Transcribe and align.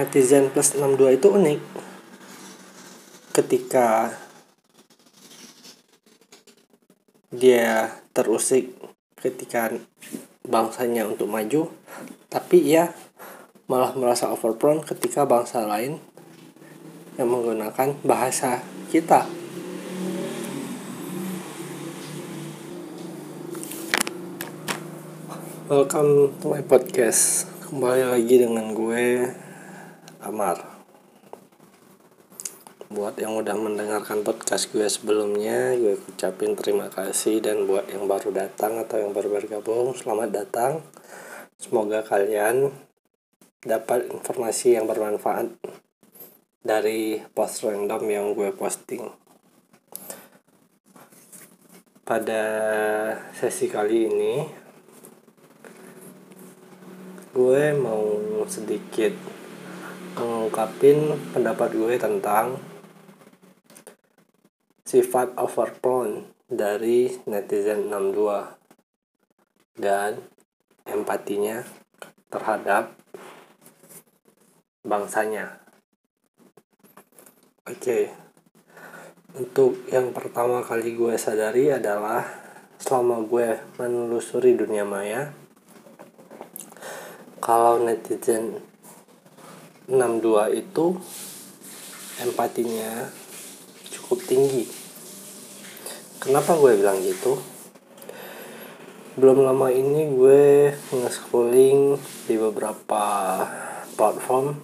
netizen 0.00 0.48
plus 0.48 0.72
62 0.80 1.20
itu 1.20 1.28
unik. 1.28 1.60
Ketika 3.36 4.16
dia 7.28 8.00
terusik 8.16 8.72
ketika 9.20 9.68
bangsanya 10.40 11.04
untuk 11.04 11.28
maju 11.28 11.68
tapi 12.32 12.64
ia 12.64 12.96
malah 13.68 13.92
merasa 13.94 14.32
overprone 14.32 14.82
ketika 14.82 15.28
bangsa 15.28 15.68
lain 15.68 16.00
yang 17.20 17.28
menggunakan 17.28 17.94
bahasa 18.00 18.64
kita. 18.88 19.28
Welcome 25.70 26.34
to 26.42 26.50
my 26.50 26.64
podcast. 26.66 27.46
Kembali 27.70 28.10
lagi 28.10 28.42
dengan 28.42 28.74
gue 28.74 29.30
Amar 30.20 30.60
Buat 32.92 33.16
yang 33.16 33.40
udah 33.40 33.56
mendengarkan 33.56 34.20
podcast 34.20 34.68
gue 34.68 34.84
sebelumnya 34.84 35.72
Gue 35.80 35.96
ucapin 35.96 36.52
terima 36.60 36.92
kasih. 36.92 37.40
Dan 37.40 37.64
buat 37.64 37.88
yang 37.88 38.04
baru 38.04 38.28
datang 38.28 38.76
atau 38.84 39.00
yang 39.00 39.16
baru 39.16 39.40
bergabung 39.40 39.96
Selamat 39.96 40.28
datang. 40.28 40.84
Semoga 41.56 42.04
kalian 42.04 42.68
dapat 43.64 44.12
informasi 44.12 44.76
yang 44.76 44.84
bermanfaat 44.84 45.56
Dari 46.60 47.24
post 47.32 47.64
random 47.64 48.04
yang 48.04 48.26
gue 48.36 48.52
posting. 48.52 49.08
Pada 52.04 52.44
sesi 53.32 53.72
kali 53.72 54.04
ini 54.04 54.34
gue 57.32 57.72
mau 57.72 58.20
sedikit 58.44 59.39
mengungkapin 60.16 61.14
pendapat 61.30 61.70
gue 61.74 61.94
tentang 62.00 62.58
sifat 64.82 65.38
overprone 65.38 66.34
dari 66.50 67.14
netizen 67.30 67.86
62 67.86 69.78
dan 69.78 70.18
empatinya 70.82 71.62
terhadap 72.26 72.98
bangsanya. 74.82 75.62
Oke. 77.70 77.78
Okay. 77.78 78.04
Untuk 79.30 79.86
yang 79.94 80.10
pertama 80.10 80.58
kali 80.58 80.98
gue 80.98 81.14
sadari 81.14 81.70
adalah 81.70 82.26
selama 82.82 83.22
gue 83.22 83.62
menelusuri 83.78 84.58
dunia 84.58 84.82
maya, 84.82 85.30
kalau 87.38 87.78
netizen 87.78 88.58
62 89.90 90.54
itu 90.54 90.94
empatinya 92.22 93.10
cukup 93.90 94.22
tinggi. 94.22 94.64
Kenapa 96.22 96.54
gue 96.54 96.78
bilang 96.78 97.02
gitu? 97.02 97.42
Belum 99.18 99.42
lama 99.42 99.66
ini 99.74 100.14
gue 100.14 100.70
nge-scrolling 100.94 101.98
di 102.30 102.38
beberapa 102.38 103.04
platform 103.98 104.54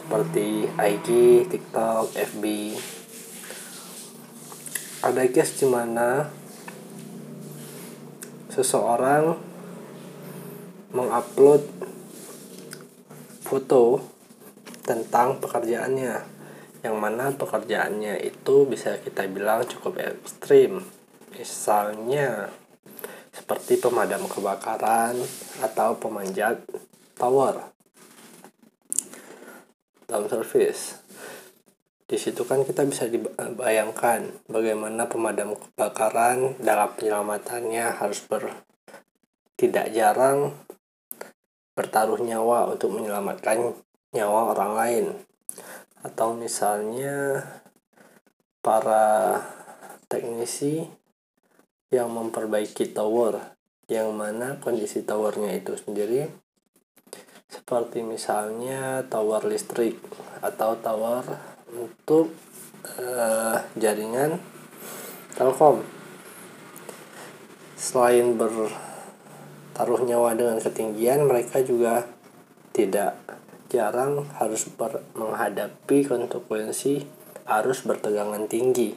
seperti 0.00 0.66
IG, 0.72 1.08
TikTok, 1.52 2.16
FB 2.16 2.44
ada 5.00 5.24
case 5.32 5.64
di 5.64 5.66
mana 5.68 6.28
seseorang 8.52 9.32
mengupload 10.92 11.64
foto 13.40 14.04
tentang 14.90 15.38
pekerjaannya 15.38 16.42
yang 16.82 16.96
mana 16.98 17.30
pekerjaannya 17.30 18.18
itu 18.26 18.66
bisa 18.66 18.98
kita 18.98 19.30
bilang 19.30 19.62
cukup 19.70 20.02
ekstrim. 20.02 20.82
Misalnya 21.30 22.50
seperti 23.30 23.78
pemadam 23.78 24.26
kebakaran 24.26 25.14
atau 25.62 25.94
pemanjat 25.94 26.58
tower 27.14 27.70
dalam 30.10 30.26
service 30.26 30.98
di 32.10 32.18
situ 32.18 32.42
kan 32.42 32.66
kita 32.66 32.82
bisa 32.90 33.06
dibayangkan 33.06 34.50
bagaimana 34.50 35.06
pemadam 35.06 35.54
kebakaran 35.54 36.58
dalam 36.58 36.90
penyelamatannya 36.98 37.86
harus 38.02 38.26
ber 38.26 38.50
tidak 39.54 39.94
jarang 39.94 40.58
bertaruh 41.78 42.18
nyawa 42.18 42.66
untuk 42.66 42.90
menyelamatkan 42.98 43.78
nyawa 44.14 44.54
orang 44.56 44.72
lain. 44.74 45.04
Atau 46.00 46.32
misalnya 46.34 47.44
para 48.60 49.40
teknisi 50.10 50.84
yang 51.90 52.10
memperbaiki 52.14 52.94
tower 52.94 53.38
yang 53.90 54.14
mana 54.14 54.62
kondisi 54.62 55.02
towernya 55.02 55.58
itu 55.58 55.74
sendiri 55.74 56.30
seperti 57.50 58.06
misalnya 58.06 59.02
tower 59.10 59.42
listrik 59.42 59.98
atau 60.38 60.78
tower 60.78 61.26
untuk 61.74 62.30
uh, 63.02 63.58
jaringan 63.74 64.38
telkom 65.34 65.82
selain 67.74 68.38
ber 68.38 68.70
taruh 69.74 69.98
nyawa 70.06 70.38
dengan 70.38 70.62
ketinggian 70.62 71.26
mereka 71.26 71.58
juga 71.66 72.06
tidak 72.70 73.18
jarang 73.70 74.26
harus 74.42 74.66
menghadapi 75.14 76.02
konsekuensi 76.02 77.06
arus 77.46 77.86
bertegangan 77.86 78.50
tinggi. 78.50 78.90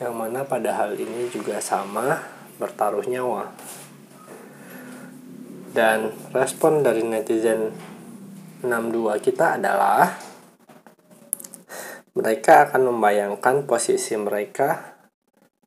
Yang 0.00 0.14
mana 0.16 0.48
pada 0.48 0.72
hal 0.80 0.96
ini 0.96 1.28
juga 1.28 1.60
sama 1.60 2.16
bertaruh 2.56 3.04
nyawa. 3.04 3.52
Dan 5.70 6.10
respon 6.32 6.80
dari 6.80 7.04
netizen 7.04 7.70
62 8.64 9.20
kita 9.20 9.60
adalah 9.60 10.16
mereka 12.16 12.66
akan 12.66 12.90
membayangkan 12.90 13.68
posisi 13.68 14.16
mereka 14.18 14.98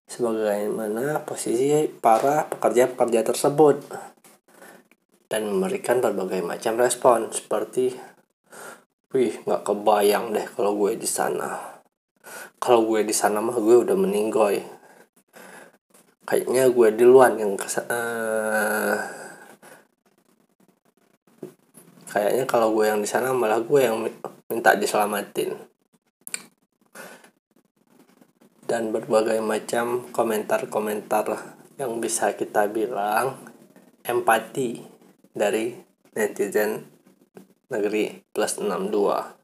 sebagaimana 0.09 1.23
posisi 1.23 1.87
para 1.87 2.45
pekerja-pekerja 2.51 3.23
tersebut 3.23 4.12
dan 5.33 5.49
memberikan 5.49 5.97
berbagai 5.97 6.45
macam 6.45 6.77
respon. 6.77 7.33
Seperti 7.33 7.97
wih 9.09 9.33
nggak 9.41 9.65
kebayang 9.65 10.29
deh 10.29 10.45
kalau 10.53 10.77
gue 10.77 10.93
di 10.93 11.09
sana. 11.09 11.81
Kalau 12.61 12.85
gue 12.85 13.01
di 13.01 13.17
sana 13.17 13.41
mah 13.41 13.57
gue 13.57 13.81
udah 13.81 13.97
meninggoy 13.97 14.61
kayaknya 16.23 16.71
gue 16.71 16.89
duluan 16.95 17.35
yang 17.35 17.59
kesa 17.59 17.83
uh, 17.83 18.95
kayaknya 22.07 22.47
kalau 22.47 22.71
gue 22.71 22.87
yang 22.87 23.03
di 23.03 23.09
sana 23.09 23.35
malah 23.35 23.59
gue 23.59 23.81
yang 23.81 23.97
minta 24.47 24.77
diselamatin. 24.77 25.57
Dan 28.63 28.95
berbagai 28.95 29.43
macam 29.43 30.07
komentar-komentar 30.09 31.25
yang 31.77 31.99
bisa 31.99 32.33
kita 32.33 32.71
bilang 32.71 33.37
empati 34.07 34.92
dari 35.33 35.75
netizen 36.13 36.85
negeri 37.73 38.21
plus 38.29 38.61
62 38.61 39.43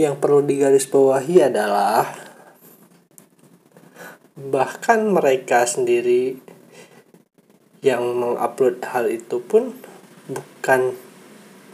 yang 0.00 0.16
perlu 0.16 0.40
digarisbawahi 0.40 1.52
adalah 1.52 2.08
bahkan 4.40 5.12
mereka 5.12 5.68
sendiri 5.68 6.40
yang 7.84 8.00
mengupload 8.16 8.80
hal 8.88 9.08
itu 9.12 9.40
pun 9.44 9.76
bukan 10.28 10.96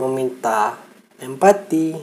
meminta 0.03 0.79
empati. 1.23 1.95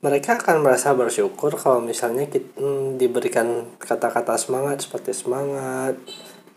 Mereka 0.00 0.40
akan 0.40 0.64
merasa 0.64 0.96
bersyukur 0.96 1.60
kalau 1.60 1.84
misalnya 1.84 2.24
kita, 2.24 2.56
hmm, 2.56 2.96
diberikan 2.96 3.68
kata-kata 3.76 4.40
semangat 4.40 4.88
seperti 4.88 5.12
semangat 5.12 6.00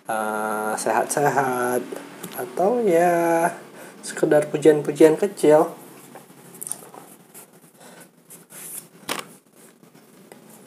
uh, 0.07 0.73
sehat-sehat. 0.75 1.83
Atau 2.33 2.81
ya 2.83 3.51
sekedar 4.01 4.49
pujian-pujian 4.49 5.15
kecil. 5.15 5.71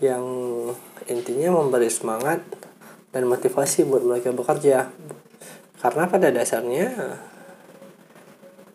Yang 0.01 0.25
intinya 1.09 1.57
memberi 1.57 1.89
semangat 1.89 2.45
dan 3.11 3.25
motivasi 3.27 3.89
buat 3.89 4.05
mereka 4.05 4.33
bekerja. 4.37 4.93
Karena 5.81 6.09
pada 6.09 6.29
dasarnya 6.33 7.17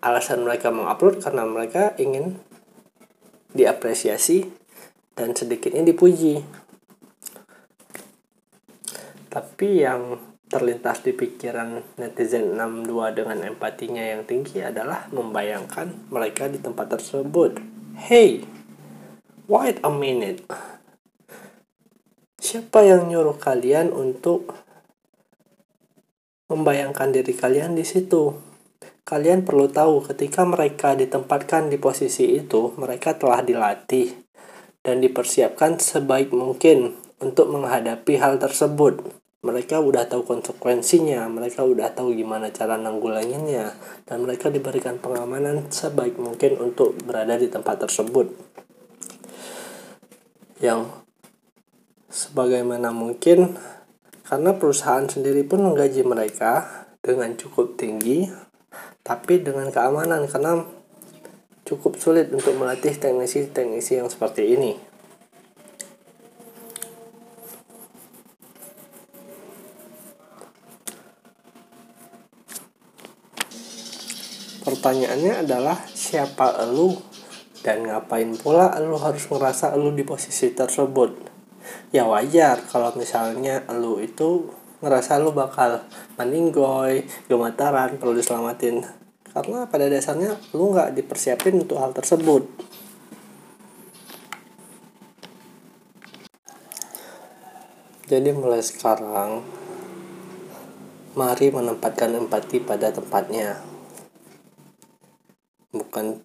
alasan 0.01 0.41
mereka 0.41 0.73
mengupload 0.73 1.21
karena 1.21 1.45
mereka 1.45 1.93
ingin 2.01 2.41
diapresiasi 3.53 4.49
dan 5.13 5.37
sedikitnya 5.37 5.85
dipuji. 5.85 6.41
Tapi 9.29 9.85
yang 9.85 10.30
terlintas 10.51 10.99
di 10.99 11.15
pikiran 11.15 11.95
netizen 11.95 12.59
62 12.59 13.15
dengan 13.15 13.39
empatinya 13.47 14.03
yang 14.03 14.27
tinggi 14.27 14.59
adalah 14.59 15.07
membayangkan 15.15 16.11
mereka 16.11 16.51
di 16.51 16.59
tempat 16.59 16.99
tersebut. 16.99 17.55
Hey, 17.95 18.43
wait 19.47 19.79
a 19.79 19.87
minute. 19.87 20.43
Siapa 22.35 22.83
yang 22.83 23.07
nyuruh 23.07 23.39
kalian 23.39 23.95
untuk 23.95 24.51
membayangkan 26.51 27.15
diri 27.15 27.31
kalian 27.31 27.79
di 27.79 27.87
situ? 27.87 28.35
Kalian 29.07 29.47
perlu 29.47 29.71
tahu 29.71 30.03
ketika 30.03 30.43
mereka 30.43 30.99
ditempatkan 30.99 31.71
di 31.71 31.79
posisi 31.79 32.35
itu, 32.35 32.75
mereka 32.75 33.15
telah 33.15 33.39
dilatih 33.39 34.11
dan 34.83 34.99
dipersiapkan 34.99 35.79
sebaik 35.79 36.35
mungkin 36.35 36.99
untuk 37.23 37.47
menghadapi 37.47 38.19
hal 38.19 38.35
tersebut 38.35 39.20
mereka 39.41 39.81
udah 39.81 40.05
tahu 40.05 40.21
konsekuensinya 40.21 41.25
mereka 41.25 41.65
udah 41.65 41.89
tahu 41.97 42.13
gimana 42.13 42.53
cara 42.53 42.77
nanggulanginnya 42.77 43.73
dan 44.05 44.21
mereka 44.21 44.53
diberikan 44.53 45.01
pengamanan 45.01 45.65
sebaik 45.73 46.13
mungkin 46.21 46.61
untuk 46.61 46.93
berada 47.01 47.41
di 47.41 47.49
tempat 47.49 47.81
tersebut. 47.81 48.29
Yang 50.61 50.93
sebagaimana 52.13 52.93
mungkin 52.93 53.57
karena 54.21 54.53
perusahaan 54.53 55.09
sendiri 55.09 55.41
pun 55.41 55.65
menggaji 55.65 56.05
mereka 56.05 56.85
dengan 57.01 57.33
cukup 57.33 57.81
tinggi 57.81 58.29
tapi 59.01 59.41
dengan 59.41 59.73
keamanan 59.73 60.29
karena 60.29 60.61
cukup 61.65 61.97
sulit 61.97 62.29
untuk 62.29 62.53
melatih 62.61 62.93
teknisi-teknisi 62.93 63.97
yang 63.97 64.05
seperti 64.05 64.53
ini 64.53 64.90
pertanyaannya 74.71 75.43
adalah 75.43 75.75
siapa 75.91 76.55
elu 76.63 76.95
dan 77.59 77.83
ngapain 77.83 78.31
pula 78.39 78.71
elu 78.79 78.95
harus 78.95 79.27
ngerasa 79.27 79.75
elu 79.75 79.91
di 79.91 80.07
posisi 80.07 80.55
tersebut? 80.55 81.27
Ya 81.91 82.07
wajar 82.07 82.63
kalau 82.71 82.95
misalnya 82.95 83.67
elu 83.67 83.99
itu 83.99 84.47
ngerasa 84.79 85.19
lu 85.19 85.35
bakal 85.35 85.83
meninggoy 86.15 87.03
gemetaran 87.27 87.99
perlu 87.99 88.15
diselamatin. 88.15 88.81
Karena 89.31 89.67
pada 89.67 89.91
dasarnya 89.91 90.39
lu 90.55 90.71
nggak 90.71 90.95
dipersiapin 90.95 91.61
untuk 91.67 91.77
hal 91.83 91.91
tersebut. 91.91 92.47
Jadi 98.11 98.27
mulai 98.35 98.59
sekarang 98.59 99.39
mari 101.15 101.47
menempatkan 101.47 102.11
empati 102.11 102.59
pada 102.59 102.91
tempatnya 102.91 103.70
bukan 105.71 106.23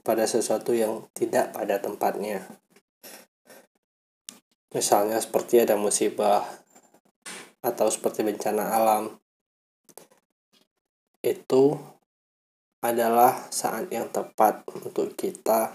pada 0.00 0.24
sesuatu 0.24 0.72
yang 0.72 1.04
tidak 1.12 1.52
pada 1.52 1.80
tempatnya. 1.80 2.44
Misalnya 4.72 5.20
seperti 5.20 5.64
ada 5.64 5.74
musibah 5.74 6.44
atau 7.64 7.88
seperti 7.88 8.22
bencana 8.22 8.76
alam. 8.76 9.18
Itu 11.24 11.80
adalah 12.84 13.50
saat 13.50 13.90
yang 13.90 14.06
tepat 14.14 14.62
untuk 14.70 15.18
kita 15.18 15.74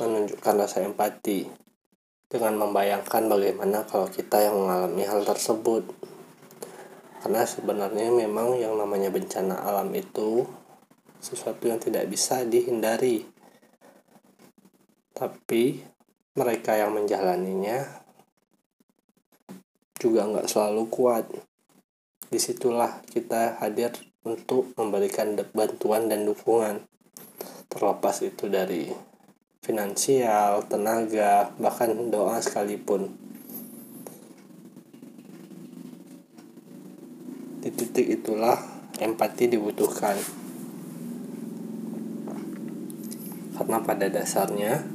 menunjukkan 0.00 0.54
rasa 0.54 0.80
empati 0.86 1.44
dengan 2.28 2.56
membayangkan 2.56 3.28
bagaimana 3.28 3.84
kalau 3.84 4.08
kita 4.08 4.48
yang 4.48 4.56
mengalami 4.56 5.04
hal 5.04 5.26
tersebut. 5.28 5.84
Karena 7.18 7.42
sebenarnya 7.44 8.14
memang 8.14 8.56
yang 8.56 8.78
namanya 8.78 9.10
bencana 9.10 9.60
alam 9.60 9.90
itu 9.92 10.46
sesuatu 11.18 11.66
yang 11.66 11.82
tidak 11.82 12.06
bisa 12.06 12.46
dihindari 12.46 13.26
tapi 15.14 15.82
mereka 16.38 16.78
yang 16.78 16.94
menjalaninya 16.94 17.82
juga 19.98 20.30
nggak 20.30 20.46
selalu 20.46 20.86
kuat 20.86 21.26
di 22.30 22.38
situlah 22.38 23.02
kita 23.10 23.58
hadir 23.58 23.90
untuk 24.22 24.70
memberikan 24.78 25.34
bantuan 25.50 26.06
dan 26.06 26.22
dukungan 26.22 26.86
terlepas 27.66 28.22
itu 28.22 28.46
dari 28.46 28.92
finansial, 29.64 30.64
tenaga, 30.64 31.52
bahkan 31.60 31.92
doa 32.08 32.40
sekalipun. 32.40 33.12
Di 37.60 37.68
titik 37.68 38.08
itulah 38.08 38.56
empati 38.96 39.50
dibutuhkan. 39.52 40.16
Karena 43.58 43.82
pada 43.82 44.06
dasarnya 44.06 44.86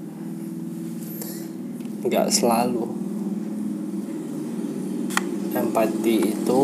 nggak 2.08 2.28
selalu. 2.32 2.88
Empati 5.52 6.32
itu 6.32 6.62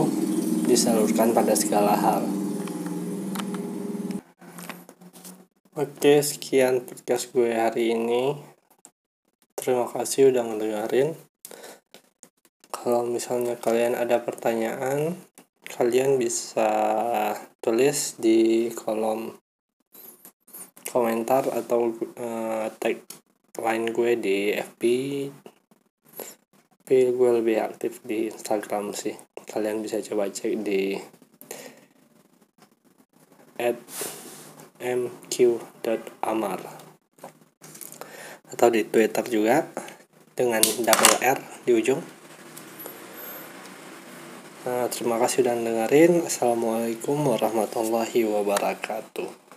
disalurkan 0.63 1.35
pada 1.35 1.51
segala 1.59 1.99
hal. 1.99 2.23
Oke 5.75 6.23
sekian 6.23 6.87
podcast 6.87 7.35
gue 7.35 7.51
hari 7.51 7.91
ini. 7.91 8.35
Terima 9.59 9.91
kasih 9.91 10.31
udah 10.31 10.43
ngedengerin. 10.47 11.19
Kalau 12.71 13.03
misalnya 13.03 13.59
kalian 13.59 13.99
ada 13.99 14.23
pertanyaan 14.23 15.19
kalian 15.67 16.15
bisa 16.15 16.71
tulis 17.59 18.15
di 18.19 18.71
kolom 18.71 19.35
komentar 20.87 21.43
atau 21.49 21.91
uh, 22.19 22.67
tag 22.79 23.03
line 23.59 23.91
gue 23.91 24.11
di 24.15 24.37
FB 24.55 24.83
tapi 26.89 27.13
gue 27.13 27.31
lebih 27.37 27.61
aktif 27.61 28.01
di 28.01 28.33
Instagram 28.33 28.97
sih 28.97 29.13
kalian 29.45 29.85
bisa 29.85 30.01
coba 30.01 30.25
cek 30.25 30.65
di 30.65 30.97
at 33.61 33.77
mq.amar 34.81 36.59
atau 38.49 38.67
di 38.73 38.81
Twitter 38.89 39.25
juga 39.29 39.69
dengan 40.33 40.65
double 40.65 41.15
R 41.21 41.39
di 41.67 41.71
ujung 41.77 42.01
Nah, 44.59 44.91
terima 44.91 45.15
kasih 45.15 45.47
sudah 45.47 45.55
dengerin. 45.55 46.27
Assalamualaikum 46.27 47.15
warahmatullahi 47.15 48.27
wabarakatuh. 48.27 49.48